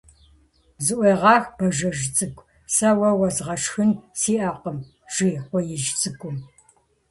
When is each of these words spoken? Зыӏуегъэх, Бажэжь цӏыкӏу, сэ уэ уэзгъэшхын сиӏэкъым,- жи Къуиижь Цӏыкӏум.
Зыӏуегъэх, 0.85 1.43
Бажэжь 1.57 2.03
цӏыкӏу, 2.15 2.47
сэ 2.73 2.89
уэ 2.99 3.09
уэзгъэшхын 3.19 3.91
сиӏэкъым,- 4.19 4.77
жи 5.13 5.29
Къуиижь 5.47 5.89
Цӏыкӏум. 5.99 6.37